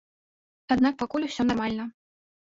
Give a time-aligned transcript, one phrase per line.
[0.75, 1.85] Аднак пакуль усё нармальна.